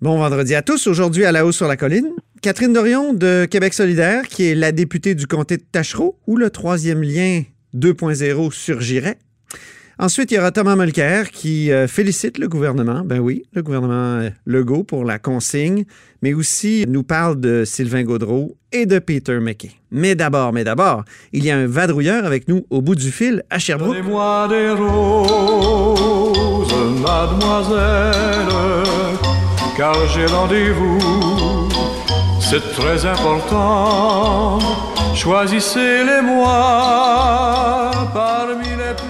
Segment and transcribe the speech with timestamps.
[0.00, 0.86] Bon vendredi à tous.
[0.86, 2.10] Aujourd'hui, à la hausse sur la colline,
[2.40, 6.50] Catherine Dorion de Québec solidaire, qui est la députée du comté de Tachereau, où le
[6.50, 7.42] troisième lien
[7.74, 9.18] 2.0 surgirait.
[9.98, 14.20] Ensuite, il y aura Thomas Mulcair qui euh, félicite le gouvernement, ben oui, le gouvernement
[14.20, 15.84] euh, Legault pour la consigne,
[16.22, 19.72] mais aussi nous parle de Sylvain Gaudreau et de Peter McKay.
[19.90, 23.42] Mais d'abord, mais d'abord, il y a un vadrouilleur avec nous au bout du fil
[23.50, 23.96] à Sherbrooke.
[29.78, 30.98] Car j'ai rendez-vous.
[32.40, 34.58] C'est très important.
[35.14, 39.07] Choisissez-les moi parmi les plus.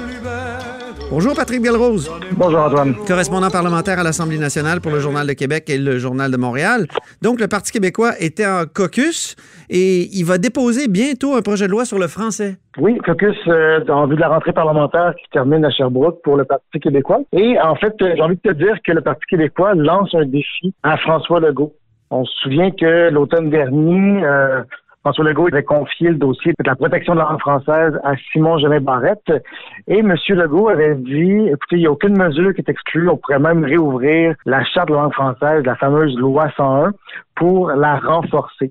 [1.11, 2.95] Bonjour Patrick Belrose, Bonjour Antoine.
[3.07, 6.87] correspondant parlementaire à l'Assemblée nationale pour le Journal de Québec et le Journal de Montréal.
[7.23, 9.35] Donc, le Parti québécois était en caucus
[9.71, 12.57] et il va déposer bientôt un projet de loi sur le français.
[12.79, 16.45] Oui, caucus euh, en vue de la rentrée parlementaire qui termine à Sherbrooke pour le
[16.45, 17.21] Parti québécois.
[17.33, 20.27] Et en fait, euh, j'ai envie de te dire que le Parti québécois lance un
[20.27, 21.73] défi à François Legault.
[22.11, 24.63] On se souvient que l'automne dernier, euh,
[25.09, 28.59] François Legault avait confié le dossier de la protection de la langue française à Simon
[28.59, 29.33] Genet Barrette.
[29.87, 30.15] Et M.
[30.29, 33.09] Legault avait dit, écoutez, il n'y a aucune mesure qui est exclue.
[33.09, 36.93] On pourrait même réouvrir la charte de la langue française, la fameuse loi 101,
[37.37, 38.71] pour la renforcer.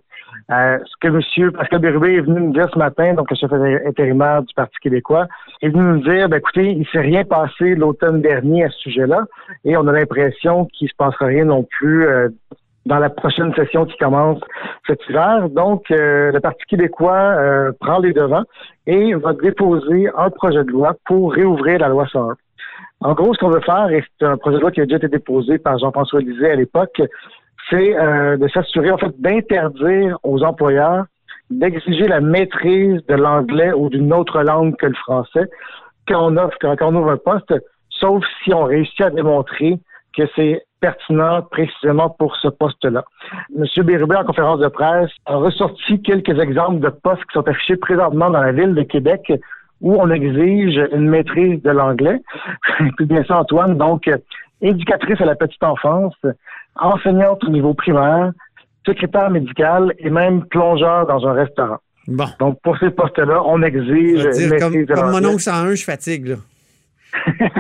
[0.52, 1.52] Euh, ce que M.
[1.53, 5.25] Pascal Bérubé est venu nous dire ce matin, donc le chef intérimaire du Parti québécois,
[5.63, 9.23] est venu nous dire, ben, écoutez, il s'est rien passé l'automne dernier à ce sujet-là,
[9.66, 12.29] et on a l'impression qu'il se passera rien non plus euh,
[12.88, 14.39] dans la prochaine session qui commence
[14.88, 15.49] cet hiver.
[15.49, 18.43] Donc, euh, le Parti québécois euh, prend les devants
[18.85, 22.35] et va déposer un projet de loi pour réouvrir la loi 101.
[23.02, 24.97] En gros, ce qu'on veut faire, et c'est un projet de loi qui a déjà
[24.97, 27.02] été déposé par Jean-François Lisée à l'époque,
[27.69, 31.05] c'est euh, de s'assurer, en fait, d'interdire aux employeurs
[31.49, 35.49] d'exiger la maîtrise de l'anglais ou d'une autre langue que le français
[36.07, 37.53] quand on offre, quand on ouvre un poste,
[37.89, 39.79] sauf si on réussit à démontrer
[40.16, 43.03] que c'est pertinent précisément pour ce poste-là.
[43.55, 47.77] Monsieur Bérubé, en conférence de presse, a ressorti quelques exemples de postes qui sont affichés
[47.77, 49.31] présentement dans la ville de Québec
[49.81, 52.19] où on exige une maîtrise de l'anglais.
[52.97, 54.09] Puis bien ça, Antoine, donc
[54.62, 56.16] éducatrice à la petite enfance,
[56.75, 58.31] enseignante au niveau primaire,
[58.85, 61.78] secrétaire médical et même plongeur dans un restaurant.
[62.07, 62.25] Bon.
[62.39, 65.28] Donc, pour ces postes-là, on exige une dire, comme, maîtrise de comme mon l'anglais.
[65.28, 66.35] oncle 101, je fatigue, là.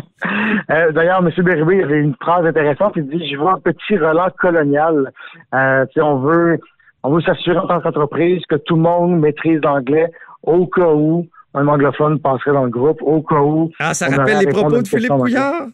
[0.71, 1.31] Euh, D'ailleurs, M.
[1.43, 2.93] Bérubé avait une phrase intéressante.
[2.97, 5.13] Il dit Je vois un petit relent colonial.
[5.53, 6.59] Euh, on veut,
[7.03, 10.11] on veut s'assurer en tant qu'entreprise que tout le monde maîtrise l'anglais
[10.43, 13.71] au cas où un anglophone passerait dans le groupe, au cas où.
[13.79, 15.09] Ah, ça rappelle les propos de Philippe.
[15.11, 15.67] Couillard?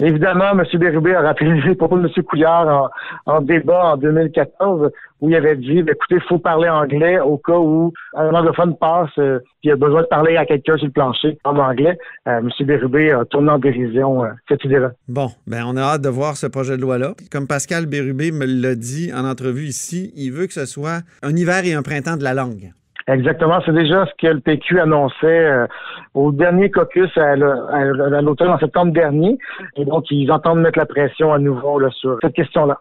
[0.00, 0.64] Évidemment, M.
[0.78, 2.24] Bérubé a rappelé de M.
[2.24, 2.90] Couillard
[3.26, 4.90] en, débat en 2014
[5.20, 8.76] où il avait dit ben, écoutez, il faut parler anglais au cas où un anglophone
[8.76, 11.98] passe euh, puis il a besoin de parler à quelqu'un sur le plancher en anglais.
[12.26, 12.50] Euh, M.
[12.60, 14.92] Bérubé a tourné en dérision euh, cette idée-là.
[15.08, 17.14] Bon, ben on a hâte de voir ce projet de loi-là.
[17.30, 21.36] Comme Pascal Bérubé me l'a dit en entrevue ici, il veut que ce soit un
[21.36, 22.72] hiver et un printemps de la langue.
[23.10, 25.66] Exactement, c'est déjà ce que le PQ annonçait euh,
[26.14, 29.36] au dernier caucus à, l'automne en septembre dernier.
[29.76, 32.78] Et donc, ils entendent mettre la pression à nouveau là, sur cette question-là.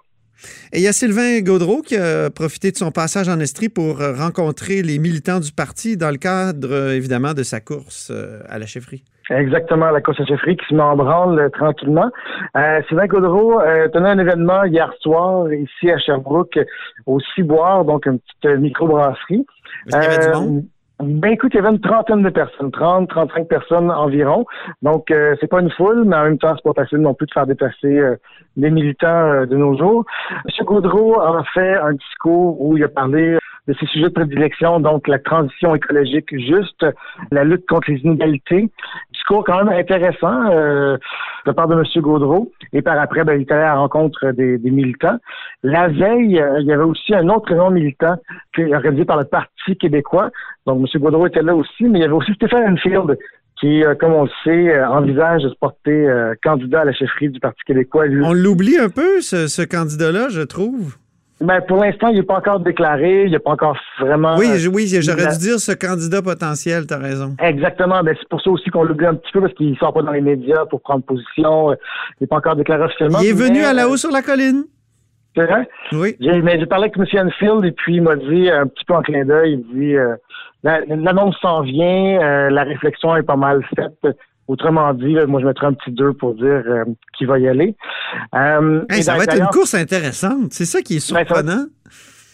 [0.74, 4.02] Et il y a Sylvain Gaudreau qui a profité de son passage en Estrie pour
[4.02, 8.42] euh, rencontrer les militants du parti dans le cadre, euh, évidemment, de sa course euh,
[8.50, 9.04] à la chefferie.
[9.30, 12.10] Exactement, la course à chefferie qui se met en branle tranquillement.
[12.58, 16.58] Euh, Sylvain Gaudreau euh, tenait un événement hier soir ici à Sherbrooke
[17.06, 19.46] au Ciboire, donc une petite microbrasserie.
[19.88, 20.66] Est-ce qu'il y avait du monde?
[21.02, 24.46] Ben écoute, il y avait une trentaine de personnes, 30, 35 personnes environ.
[24.82, 27.26] Donc euh, c'est pas une foule, mais en même temps, c'est pas facile non plus
[27.26, 28.18] de faire déplacer euh,
[28.58, 30.04] les militants euh, de nos jours.
[30.32, 30.66] M.
[30.66, 33.38] Gaudreau a fait un discours où il a parlé
[33.70, 36.86] de ses sujets de prédilection, donc la transition écologique juste,
[37.32, 38.70] la lutte contre les inégalités.
[39.14, 40.98] Discours quand même intéressant euh,
[41.46, 41.84] de part de M.
[42.02, 42.52] Gaudreau.
[42.74, 45.18] Et par après, ben, il est allé à la rencontre des, militants.
[45.64, 48.16] La veille, euh, il y avait aussi un autre événement militant
[48.54, 50.30] qui est organisé par le Parti québécois.
[50.66, 51.02] Donc, M.
[51.02, 53.18] Gaudreau était là aussi, mais il y avait aussi Stéphane Enfield
[53.60, 56.08] qui, euh, comme on le sait, euh, envisage de se porter
[56.44, 58.06] candidat à la chefferie du Parti québécois.
[58.24, 60.98] On l'oublie un peu, ce candidat-là, je trouve.
[61.42, 64.36] Ben, pour l'instant, il n'est pas encore déclaré, il n'est pas encore vraiment...
[64.38, 67.36] Oui, euh, oui, j'aurais la- dû dire ce candidat potentiel, t'as raison.
[67.42, 68.04] Exactement.
[68.04, 70.02] Ben, c'est pour ça aussi qu'on l'oublie un petit peu parce qu'il ne sort pas
[70.02, 71.72] dans les médias pour prendre position.
[71.72, 71.76] euh,
[72.20, 73.20] Il n'est pas encore déclaré officiellement.
[73.22, 74.66] Il est venu mais, à la euh, haut sur la colline.
[75.36, 75.70] C'est vrai?
[75.94, 76.18] Oui.
[76.20, 77.28] J'ai, mais j'ai parlé avec M.
[77.28, 80.16] Enfield et puis il m'a dit, un petit peu en clin d'œil, il dit euh,
[80.64, 84.18] la- l'annonce s'en vient, euh, la réflexion est pas mal faite.
[84.50, 86.84] Autrement dit, là, moi je mettrais un petit 2 pour dire euh,
[87.16, 87.76] qui va y aller.
[88.36, 90.52] Euh, Hey, ça va être une course intéressante.
[90.52, 91.66] C'est ça qui est Ben, surprenant.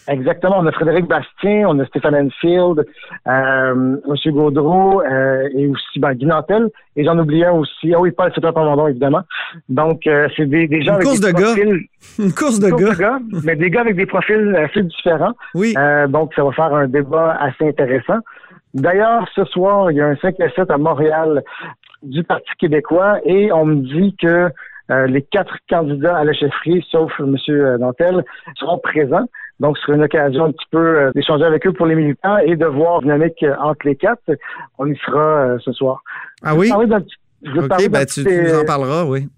[0.08, 0.56] Exactement.
[0.60, 2.86] On a Frédéric Bastien, on a Stéphane Enfield,
[3.26, 4.32] euh, M.
[4.32, 6.70] Gaudreau euh, et aussi ben, Guy Nantel.
[6.96, 7.92] Et j'en oublie un aussi.
[7.92, 9.22] Ah oui, Paul Super Pamandon, évidemment.
[9.68, 10.02] Donc,
[10.36, 11.44] c'est des, des gens Une avec course des de gars.
[11.52, 11.80] profils...
[12.18, 12.92] Une course de Course gars.
[12.94, 15.34] de gars, mais des gars avec des profils assez différents.
[15.54, 15.74] Oui.
[16.08, 18.20] Donc, ça va faire un débat assez intéressant.
[18.74, 21.42] D'ailleurs, ce soir, il y a un 5 à 7 à Montréal
[22.06, 24.48] du Parti québécois et on me dit que
[24.90, 27.36] euh, les quatre candidats à la chefferie, sauf M.
[27.80, 28.24] Nantel,
[28.56, 29.28] seront présents.
[29.58, 32.36] Donc, ce sera une occasion un petit peu euh, d'échanger avec eux pour les militants
[32.38, 34.20] et de voir dynamique euh, entre les quatre.
[34.78, 36.02] On y sera euh, ce soir.
[36.44, 36.66] Ah oui?
[36.68, 38.42] Je vais parler d'un petit- je vais te OK, parler d'un ben tu, petit, tu
[38.42, 39.28] nous euh, en parleras, oui.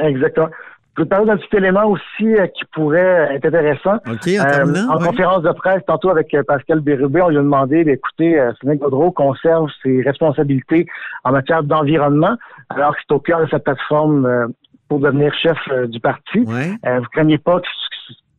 [0.00, 0.48] Exactement.
[0.96, 3.96] Je vais te parler d'un petit élément aussi euh, qui pourrait être intéressant.
[4.06, 7.42] OK, en Euh, en conférence de presse, tantôt avec euh, Pascal Bérubé, on lui a
[7.42, 10.86] demandé d'écouter euh, Sénèque Gaudreau conserve ses responsabilités
[11.24, 12.36] en matière d'environnement,
[12.70, 14.46] alors que c'est au cœur de sa plateforme euh,
[14.88, 15.58] pour devenir chef
[15.88, 16.40] du parti.
[16.46, 16.72] Ouais.
[16.86, 17.66] Euh, vous craignez pas que,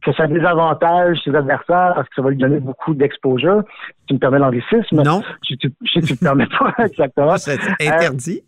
[0.10, 3.64] que ça désavantage ses adversaires parce que ça va lui donner beaucoup d'exposure.
[4.00, 5.04] Si tu me permets l'anglicisme.
[5.04, 5.68] Non, Je, tu
[6.14, 7.38] me permets pas exactement.
[7.38, 8.42] c'est interdit.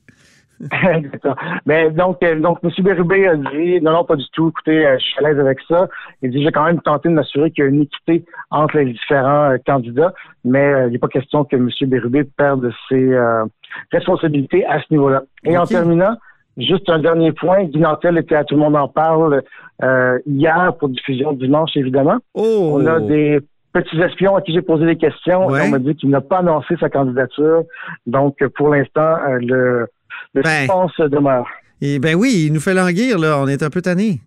[1.65, 2.71] Mais donc, euh, donc M.
[2.79, 4.49] Bérubé a dit non, non, pas du tout.
[4.49, 5.87] Écoutez, euh, je suis à l'aise avec ça.
[6.21, 8.91] Il dit j'ai quand même tenté de m'assurer qu'il y a une équité entre les
[8.91, 10.13] différents euh, candidats,
[10.43, 11.69] mais il n'est pas question que M.
[11.87, 13.45] Bérubé perde ses euh,
[13.91, 15.23] responsabilités à ce niveau-là.
[15.43, 16.15] Et en terminant,
[16.57, 17.63] juste un dernier point.
[17.65, 19.41] Guy Nantel était à Tout le monde en parle
[19.83, 22.17] euh, hier pour diffusion dimanche, évidemment.
[22.33, 22.73] Oh!
[22.73, 23.39] On a des
[23.73, 25.47] petits espions à qui j'ai posé des questions.
[25.47, 25.65] Ouais.
[25.65, 27.63] Et on m'a dit qu'il n'a pas annoncé sa candidature.
[28.05, 29.87] Donc, pour l'instant, euh, le,
[30.33, 30.61] le Ben.
[30.61, 31.47] suspense demeure.
[31.81, 33.39] Et ben oui, il nous fait languir, là.
[33.39, 34.19] On est un peu tanné.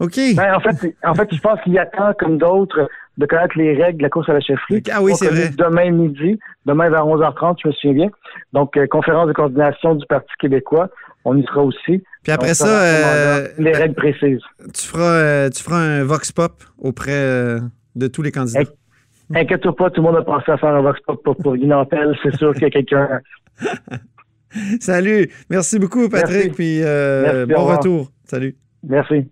[0.00, 0.18] OK.
[0.36, 2.88] Ben, en fait, en fait, je pense qu'il attend, comme d'autres,
[3.18, 4.82] de connaître les règles de la course à la chefferie.
[4.92, 5.50] Ah oui, c'est vrai.
[5.56, 8.10] Demain midi, demain vers 11h30, je me souviens bien.
[8.52, 10.88] Donc, euh, conférence de coordination du Parti québécois.
[11.24, 12.02] On y sera aussi.
[12.22, 14.40] Puis après ça, euh, les règles précises.
[14.72, 17.58] tu, feras, euh, tu feras un vox pop auprès
[17.96, 18.70] de tous les candidats.
[19.34, 21.68] Inquiète-toi pas, tout le monde a pensé à faire un vox pop pour, pour Guy.
[22.22, 23.20] C'est sûr qu'il y a quelqu'un.
[24.80, 25.28] Salut.
[25.50, 26.36] Merci beaucoup, Patrick.
[26.36, 26.50] Merci.
[26.50, 28.12] Puis euh, Merci, bon retour.
[28.24, 28.56] Salut.
[28.82, 29.30] Merci.